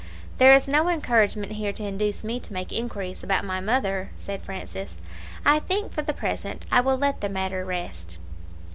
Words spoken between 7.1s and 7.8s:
the matter